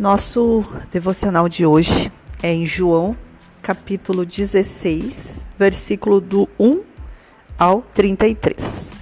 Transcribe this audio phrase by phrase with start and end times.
[0.00, 2.10] Nosso devocional de hoje
[2.42, 3.14] é em João,
[3.60, 6.80] capítulo 16, versículo do 1
[7.58, 8.94] ao 33.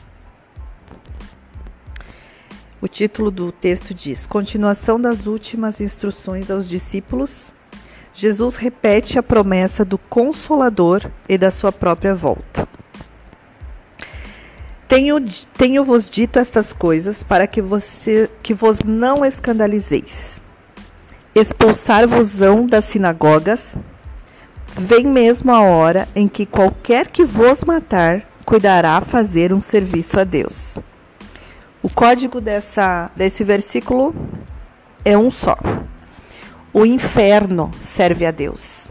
[2.80, 7.54] O título do texto diz: Continuação das últimas instruções aos discípulos.
[8.12, 12.66] Jesus repete a promessa do Consolador e da sua própria volta.
[14.88, 15.24] Tenho,
[15.56, 20.40] tenho vos dito estas coisas para que você que vos não escandalizeis
[21.38, 23.76] expulsar-vos-ão das sinagogas,
[24.72, 30.24] vem mesmo a hora em que qualquer que vos matar cuidará fazer um serviço a
[30.24, 30.78] Deus.
[31.82, 34.14] O código dessa, desse versículo
[35.04, 35.56] é um só.
[36.72, 38.90] O inferno serve a Deus.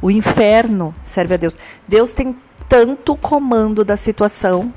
[0.00, 1.58] O inferno serve a Deus.
[1.88, 2.36] Deus tem
[2.68, 4.72] tanto comando da situação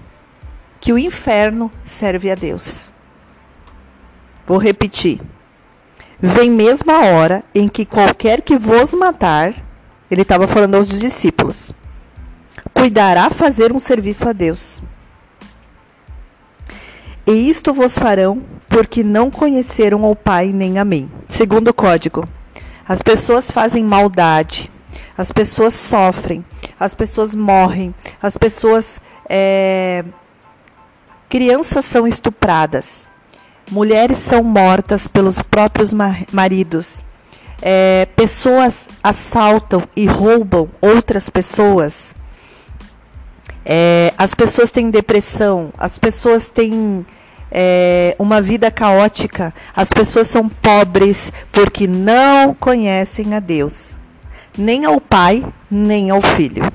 [0.79, 2.93] que o inferno serve a Deus.
[4.45, 5.21] Vou repetir.
[6.21, 9.55] Vem mesmo a hora em que qualquer que vos matar,
[10.11, 11.71] ele estava falando aos discípulos,
[12.73, 14.83] cuidará fazer um serviço a Deus.
[17.25, 21.09] E isto vos farão, porque não conheceram o Pai nem a mim.
[21.27, 22.27] Segundo código,
[22.87, 24.69] as pessoas fazem maldade,
[25.17, 26.43] as pessoas sofrem,
[26.79, 28.99] as pessoas morrem, as pessoas.
[29.29, 30.03] É...
[31.29, 33.07] Crianças são estupradas,
[33.71, 35.93] mulheres são mortas pelos próprios
[36.31, 37.03] maridos,
[37.61, 42.15] é, pessoas assaltam e roubam outras pessoas,
[43.65, 47.05] é, as pessoas têm depressão, as pessoas têm
[47.51, 53.97] é, uma vida caótica, as pessoas são pobres porque não conhecem a Deus,
[54.57, 56.71] nem ao Pai, nem ao Filho.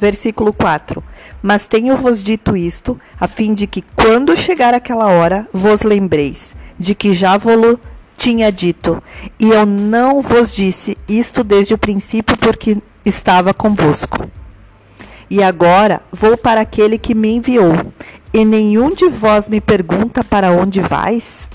[0.00, 1.02] Versículo 4:
[1.42, 6.94] Mas tenho-vos dito isto, a fim de que, quando chegar aquela hora, vos lembreis de
[6.94, 7.78] que já vos
[8.16, 9.02] tinha dito,
[9.38, 14.28] e eu não vos disse isto desde o princípio, porque estava convosco.
[15.30, 17.74] E agora vou para aquele que me enviou,
[18.32, 21.48] e nenhum de vós me pergunta para onde vais?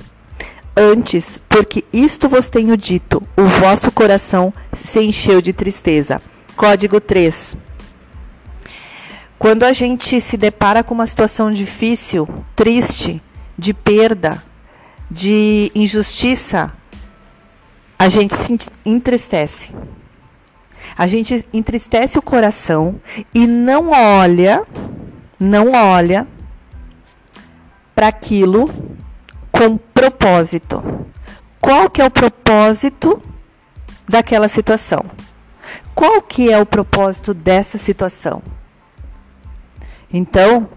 [0.75, 6.21] Antes, porque isto vos tenho dito, o vosso coração se encheu de tristeza.
[6.55, 7.57] Código 3.
[9.43, 13.21] Quando a gente se depara com uma situação difícil, triste,
[13.57, 14.41] de perda,
[15.11, 16.71] de injustiça,
[17.99, 19.75] a gente se entristece.
[20.97, 23.01] A gente entristece o coração
[23.33, 24.65] e não olha,
[25.37, 26.25] não olha
[27.93, 28.69] para aquilo
[29.51, 31.05] com propósito.
[31.59, 33.21] Qual que é o propósito
[34.07, 35.03] daquela situação?
[35.93, 38.41] Qual que é o propósito dessa situação?
[40.13, 40.69] Então,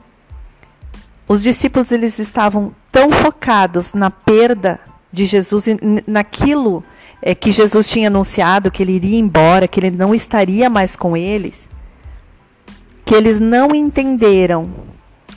[1.29, 4.81] os discípulos eles estavam tão focados na perda
[5.13, 5.67] de Jesus,
[6.07, 6.83] naquilo
[7.21, 11.15] é, que Jesus tinha anunciado, que ele iria embora, que ele não estaria mais com
[11.15, 11.69] eles,
[13.05, 14.73] que eles não entenderam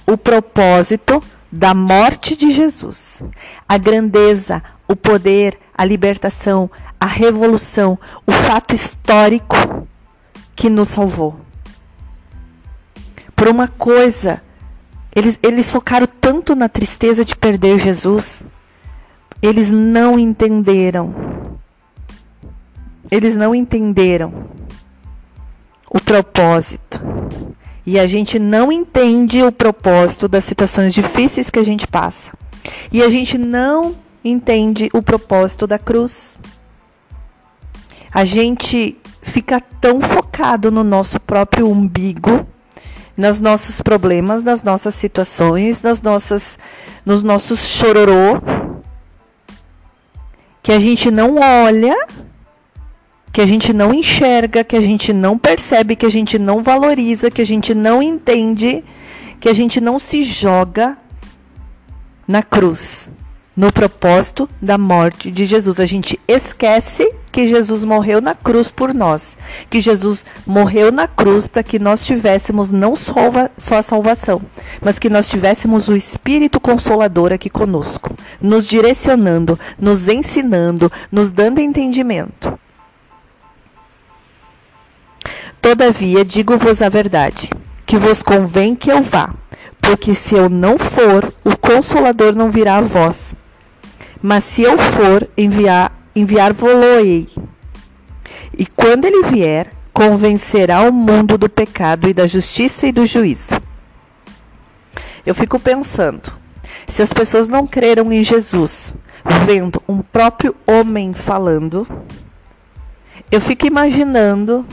[0.08, 1.22] o propósito
[1.52, 3.22] da morte de Jesus,
[3.68, 9.56] a grandeza, o poder, a libertação, a revolução, o fato histórico
[10.56, 11.49] que nos salvou
[13.40, 14.42] por uma coisa.
[15.16, 18.44] Eles, eles focaram tanto na tristeza de perder Jesus.
[19.42, 21.16] Eles não entenderam.
[23.10, 24.50] Eles não entenderam
[25.90, 27.00] o propósito.
[27.86, 32.38] E a gente não entende o propósito das situações difíceis que a gente passa.
[32.92, 36.38] E a gente não entende o propósito da cruz.
[38.14, 42.46] A gente fica tão focado no nosso próprio umbigo
[43.20, 46.58] nos nossos problemas, nas nossas situações, nas nossas,
[47.06, 48.42] nos nossos chororô,
[50.64, 51.94] que a gente não olha,
[53.34, 57.30] que a gente não enxerga, que a gente não percebe, que a gente não valoriza,
[57.30, 58.86] que a gente não entende,
[59.38, 60.98] que a gente não se joga
[62.26, 63.10] na cruz
[63.60, 65.82] no propósito da morte de Jesus.
[65.82, 69.36] A gente esquece que Jesus morreu na cruz por nós,
[69.70, 73.20] que Jesus morreu na cruz para que nós tivéssemos não só
[73.76, 74.42] a salvação,
[74.82, 81.60] mas que nós tivéssemos o Espírito Consolador aqui conosco, nos direcionando, nos ensinando, nos dando
[81.60, 82.58] entendimento.
[85.62, 87.50] Todavia, digo-vos a verdade,
[87.86, 89.34] que vos convém que eu vá,
[89.82, 93.36] porque se eu não for, o Consolador não virá a vós.
[94.22, 97.28] Mas se eu for enviar, enviar-vos-ei.
[98.58, 103.62] E quando ele vier, convencerá o mundo do pecado e da justiça e do juízo.
[105.26, 106.32] Eu fico pensando,
[106.88, 108.96] se as pessoas não creram em Jesus,
[109.46, 111.88] vendo um próprio homem falando,
[113.32, 114.66] eu fico imaginando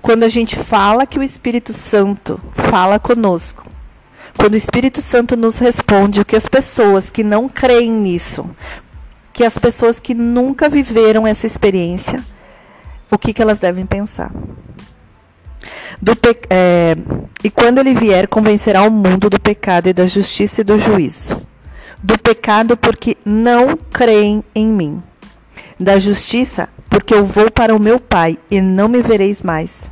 [0.00, 3.71] quando a gente fala que o Espírito Santo fala conosco.
[4.36, 8.48] Quando o Espírito Santo nos responde, o que as pessoas que não creem nisso,
[9.32, 12.24] que as pessoas que nunca viveram essa experiência,
[13.10, 14.32] o que, que elas devem pensar.
[16.00, 16.12] Do
[16.50, 16.96] é,
[17.44, 21.40] e quando ele vier, convencerá o mundo do pecado e da justiça e do juízo.
[22.02, 25.02] Do pecado, porque não creem em mim.
[25.78, 29.90] Da justiça, porque eu vou para o meu Pai e não me vereis mais.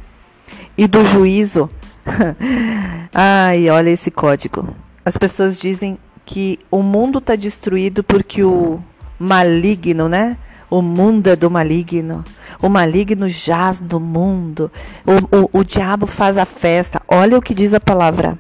[0.77, 1.71] E do juízo,
[3.15, 4.75] ai, olha esse código.
[5.05, 8.81] As pessoas dizem que o mundo está destruído porque o
[9.19, 10.37] maligno, né?
[10.71, 12.25] O mundo é do maligno.
[12.63, 14.71] O maligno jaz do mundo.
[15.05, 17.03] O, o, o diabo faz a festa.
[17.09, 18.39] Olha o que diz a palavra.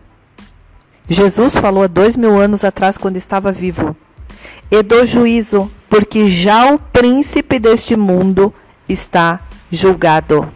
[1.09, 3.97] Jesus falou há dois mil anos atrás, quando estava vivo.
[4.71, 8.55] E do juízo, porque já o príncipe deste mundo
[8.89, 10.49] está julgado.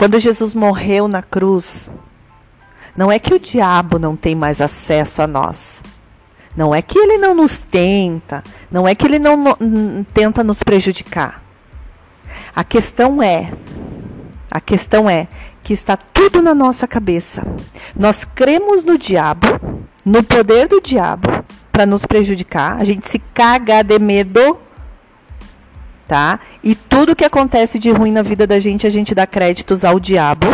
[0.00, 1.90] Quando Jesus morreu na cruz,
[2.96, 5.82] não é que o diabo não tem mais acesso a nós.
[6.56, 10.62] Não é que ele não nos tenta, não é que ele não no, tenta nos
[10.62, 11.42] prejudicar.
[12.56, 13.52] A questão é,
[14.50, 15.28] a questão é
[15.62, 17.46] que está tudo na nossa cabeça.
[17.94, 19.48] Nós cremos no diabo,
[20.02, 22.80] no poder do diabo para nos prejudicar.
[22.80, 24.58] A gente se caga de medo,
[26.10, 26.40] tá?
[26.60, 30.00] E tudo que acontece de ruim na vida da gente, a gente dá créditos ao
[30.00, 30.48] diabo.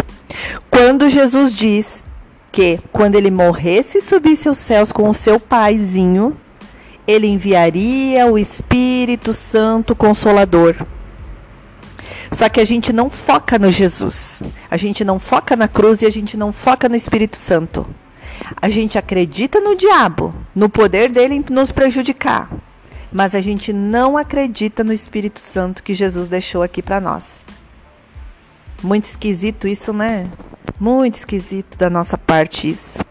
[0.69, 2.05] Quando Jesus diz
[2.53, 6.37] que quando ele morresse e subisse aos céus com o seu paizinho,
[7.06, 10.76] ele enviaria o Espírito Santo Consolador.
[12.31, 14.43] Só que a gente não foca no Jesus.
[14.70, 17.88] A gente não foca na cruz e a gente não foca no Espírito Santo.
[18.61, 22.50] A gente acredita no diabo, no poder dele nos prejudicar.
[23.16, 27.46] Mas a gente não acredita no Espírito Santo que Jesus deixou aqui para nós.
[28.82, 30.28] Muito esquisito isso, né?
[30.78, 33.02] Muito esquisito da nossa parte isso.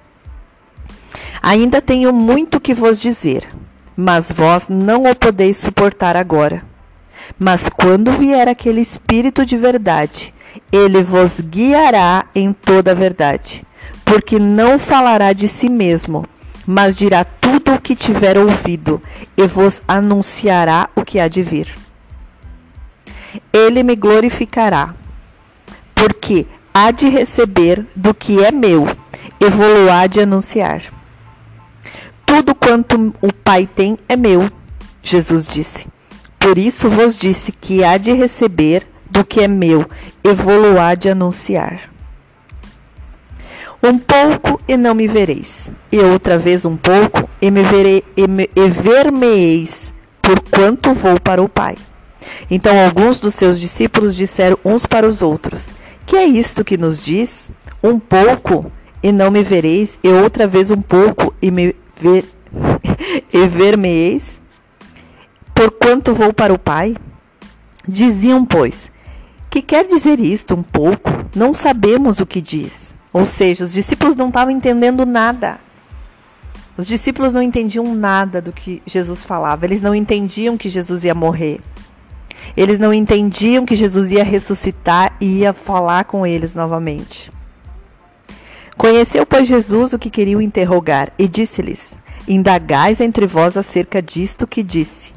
[1.42, 3.50] Ainda tenho muito que vos dizer,
[3.98, 6.64] mas vós não o podeis suportar agora.
[7.40, 10.32] Mas quando vier aquele Espírito de verdade,
[10.72, 13.66] ele vos guiará em toda a verdade,
[14.06, 16.28] porque não falará de si mesmo,
[16.66, 19.02] mas dirá tudo o que tiver ouvido,
[19.38, 21.76] e vos anunciará o que há de vir.
[23.52, 24.96] Ele me glorificará,
[25.94, 28.88] porque há de receber do que é meu,
[29.40, 30.82] e vou há de anunciar.
[32.26, 34.50] Tudo quanto o Pai tem é meu,
[35.04, 35.88] Jesus disse.
[36.40, 39.88] Por isso vos disse que há de receber do que é meu,
[40.24, 41.95] e vou há de anunciar.
[43.84, 48.28] Um pouco e não me vereis, e outra vez um pouco e me verei e,
[48.28, 51.78] me, e ver-me-eis, porquanto vou para o Pai.
[52.50, 55.70] Então alguns dos seus discípulos disseram uns para os outros:
[56.06, 57.52] que é isto que nos diz?
[57.84, 58.72] Um pouco
[59.04, 62.26] e não me vereis, e outra vez um pouco e me ver
[63.32, 64.42] e ver-me-eis?
[65.54, 66.96] Porquanto vou para o Pai?
[67.88, 68.92] Diziam, pois,
[69.50, 71.10] que quer dizer isto um pouco?
[71.36, 72.96] Não sabemos o que diz.
[73.16, 75.58] Ou seja, os discípulos não estavam entendendo nada.
[76.76, 79.64] Os discípulos não entendiam nada do que Jesus falava.
[79.64, 81.62] Eles não entendiam que Jesus ia morrer.
[82.58, 87.32] Eles não entendiam que Jesus ia ressuscitar e ia falar com eles novamente.
[88.76, 91.96] Conheceu, pois, Jesus o que queriam interrogar e disse-lhes:
[92.28, 95.14] Indagais entre vós acerca disto que disse: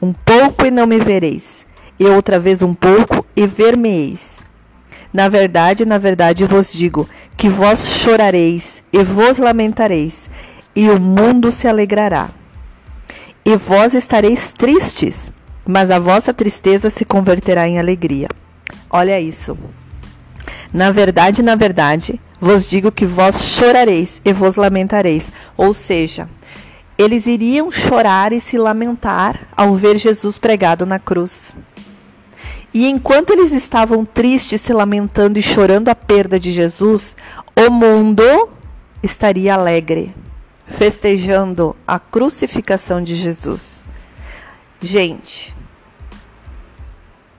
[0.00, 1.66] Um pouco e não me vereis,
[1.98, 4.48] e outra vez um pouco e ver-me-eis.
[5.12, 10.30] Na verdade, na verdade vos digo que vós chorareis e vos lamentareis,
[10.74, 12.30] e o mundo se alegrará.
[13.44, 15.32] E vós estareis tristes,
[15.66, 18.28] mas a vossa tristeza se converterá em alegria.
[18.88, 19.58] Olha isso.
[20.72, 25.30] Na verdade, na verdade, vos digo que vós chorareis e vos lamentareis.
[25.56, 26.28] Ou seja,
[26.96, 31.54] eles iriam chorar e se lamentar ao ver Jesus pregado na cruz.
[32.72, 37.16] E enquanto eles estavam tristes, se lamentando e chorando a perda de Jesus,
[37.56, 38.22] o mundo
[39.02, 40.14] estaria alegre,
[40.66, 43.84] festejando a crucificação de Jesus.
[44.80, 45.54] Gente,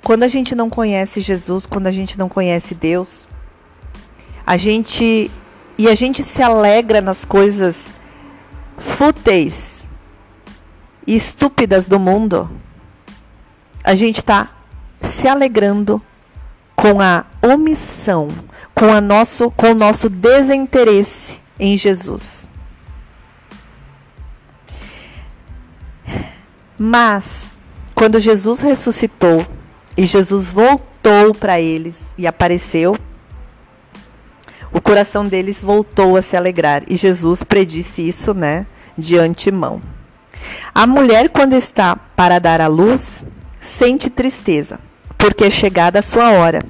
[0.04, 3.28] quando a gente não conhece Jesus, quando a gente não conhece Deus,
[4.46, 5.32] a gente
[5.78, 7.90] e a gente se alegra nas coisas
[8.78, 9.88] fúteis
[11.08, 12.52] e estúpidas do mundo,
[13.84, 14.50] a gente está
[15.02, 16.02] se alegrando
[16.76, 18.28] com a omissão,
[18.74, 22.50] com, a nosso, com o nosso desinteresse em Jesus.
[26.78, 27.48] Mas,
[27.94, 29.46] quando Jesus ressuscitou
[29.96, 32.98] e Jesus voltou para eles e apareceu,
[34.74, 36.84] o coração deles voltou a se alegrar.
[36.88, 38.66] E Jesus predisse isso, né,
[38.98, 39.82] de antemão.
[40.74, 43.24] A mulher, quando está para dar à luz,
[43.60, 44.80] sente tristeza,
[45.22, 46.66] porque é chegada a sua hora.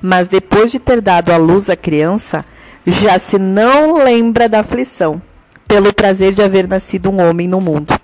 [0.00, 2.44] Mas depois de ter dado à luz a criança,
[2.86, 5.20] já se não lembra da aflição,
[5.68, 7.94] pelo prazer de haver nascido um homem no mundo.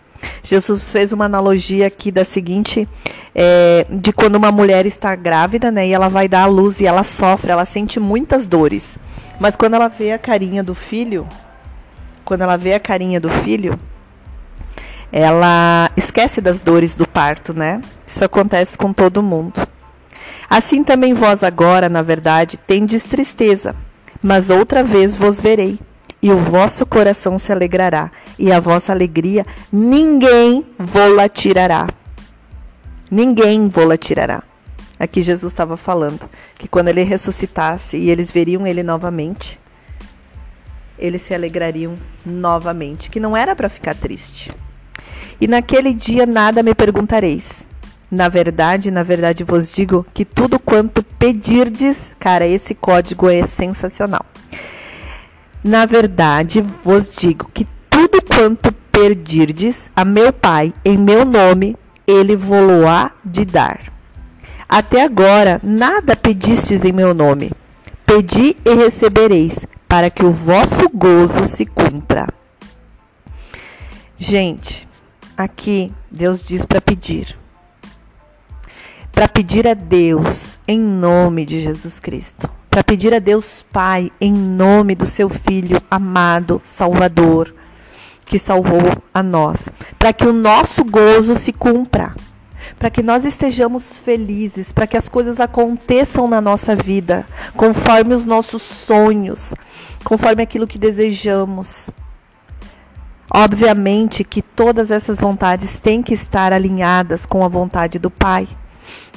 [0.42, 2.86] Jesus fez uma analogia aqui da seguinte,
[3.34, 6.86] é, de quando uma mulher está grávida, né, e ela vai dar à luz e
[6.86, 8.98] ela sofre, ela sente muitas dores.
[9.40, 11.26] Mas quando ela vê a carinha do filho,
[12.24, 13.78] quando ela vê a carinha do filho,
[15.10, 17.80] ela esquece das dores do parto, né?
[18.06, 19.66] Isso acontece com todo mundo.
[20.48, 23.74] Assim também vós agora, na verdade, tendes tristeza,
[24.22, 25.78] mas outra vez vos verei,
[26.22, 31.88] e o vosso coração se alegrará, e a vossa alegria ninguém vô-la tirará.
[33.10, 34.42] Ninguém vô-la tirará.
[34.98, 39.60] Aqui Jesus estava falando que quando ele ressuscitasse e eles veriam ele novamente,
[40.98, 44.50] eles se alegrariam novamente, que não era para ficar triste.
[45.40, 47.66] E naquele dia nada me perguntareis.
[48.10, 54.25] Na verdade, na verdade vos digo que tudo quanto pedirdes, cara, esse código é sensacional.
[55.62, 62.36] Na verdade vos digo que tudo quanto pedirdes a meu Pai em meu nome, ele
[62.36, 63.92] vou-lo-á de dar.
[64.68, 67.50] Até agora nada pedistes em meu nome.
[68.04, 72.28] Pedi e recebereis, para que o vosso gozo se cumpra.
[74.16, 74.86] Gente,
[75.36, 77.36] aqui Deus diz para pedir.
[79.16, 82.50] Para pedir a Deus em nome de Jesus Cristo.
[82.68, 87.54] Para pedir a Deus Pai em nome do seu Filho amado, Salvador,
[88.26, 88.82] que salvou
[89.14, 89.70] a nós.
[89.99, 92.14] Para que o nosso gozo se cumpra
[92.78, 97.25] para que nós estejamos felizes, para que as coisas aconteçam na nossa vida,
[97.56, 99.54] conforme os nossos sonhos,
[100.04, 101.88] conforme aquilo que desejamos.
[103.32, 108.46] Obviamente que todas essas vontades têm que estar alinhadas com a vontade do Pai.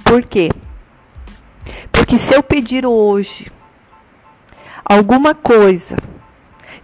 [0.09, 0.49] Por quê?
[1.91, 3.51] Porque se eu pedir hoje
[4.83, 5.97] alguma coisa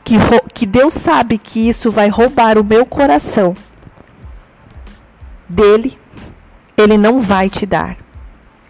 [0.03, 0.13] que,
[0.53, 3.55] que Deus sabe que isso vai roubar o meu coração
[5.49, 5.97] dele,
[6.77, 7.97] ele não vai te dar.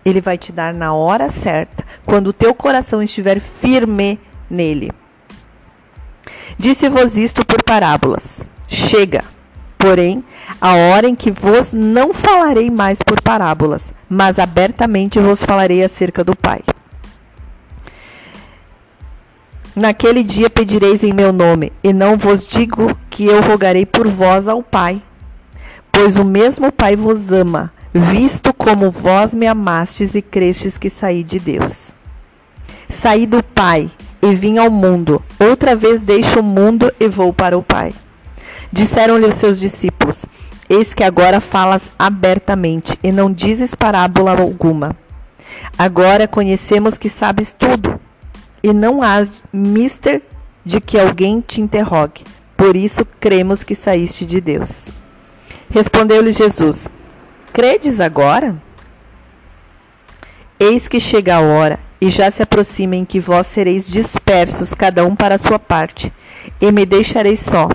[0.06, 4.18] Ele vai te dar na hora certa, quando o teu coração estiver firme
[4.50, 4.90] nele.
[6.58, 8.48] Disse-vos isto por parábolas.
[8.70, 9.22] Chega,
[9.78, 10.24] porém,
[10.60, 16.24] a hora em que vos não falarei mais por parábolas, mas abertamente vos falarei acerca
[16.24, 16.62] do Pai.
[19.76, 24.48] Naquele dia pedireis em meu nome, e não vos digo que eu rogarei por vós
[24.48, 25.02] ao Pai,
[25.92, 31.24] pois o mesmo Pai vos ama, visto como vós me amastes e crestes que saí
[31.24, 31.94] de Deus.
[32.90, 37.58] Saí do Pai e vim ao mundo, outra vez deixo o mundo e vou para
[37.58, 37.94] o Pai.
[38.72, 40.26] Disseram-lhe os seus discípulos:
[40.70, 44.96] Eis que agora falas abertamente e não dizes parábola alguma.
[45.78, 48.00] Agora conhecemos que sabes tudo
[48.64, 50.22] e não há mister
[50.66, 52.24] de que alguém te interrogue.
[52.58, 54.90] Por isso cremos que saíste de Deus.
[55.70, 56.88] Respondeu-lhe Jesus:
[57.54, 58.56] Credes agora?
[60.60, 65.06] Eis que chega a hora, e já se aproxima em que vós sereis dispersos, cada
[65.06, 66.12] um para a sua parte,
[66.60, 67.70] e me deixareis só.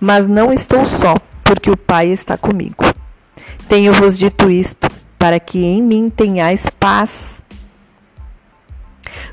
[0.00, 2.84] Mas não estou só, porque o Pai está comigo.
[3.68, 7.42] Tenho-vos dito isto, para que em mim tenhais paz.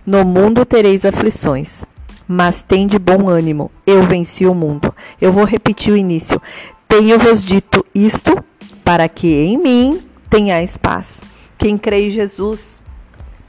[0.05, 1.85] No mundo tereis aflições,
[2.27, 4.93] mas tende bom ânimo, eu venci o mundo.
[5.19, 6.41] Eu vou repetir o início.
[6.87, 8.43] Tenho-vos dito isto,
[8.83, 11.19] para que em mim tenhais paz.
[11.57, 12.81] Quem crê em Jesus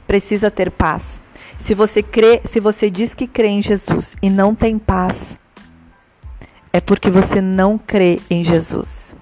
[0.05, 1.21] precisa ter paz.
[1.57, 5.39] Se você crê, se você diz que crê em Jesus e não tem paz,
[6.73, 9.15] é porque você não crê em Jesus.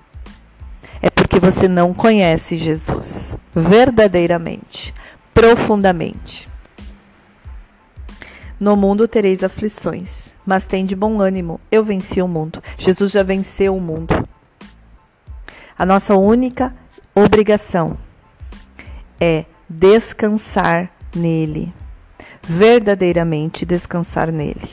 [1.01, 4.93] É porque você não conhece Jesus verdadeiramente,
[5.33, 6.49] profundamente.
[8.59, 11.61] No mundo tereis aflições, mas tem de bom ânimo.
[11.71, 12.61] Eu venci o mundo.
[12.77, 14.27] Jesus já venceu o mundo.
[15.77, 16.75] A nossa única
[17.15, 17.97] obrigação
[19.19, 21.73] é descansar nele,
[22.43, 24.69] verdadeiramente descansar nele.